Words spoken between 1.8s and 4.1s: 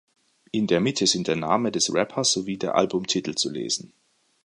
Rappers sowie der Albumtitel zu lesen.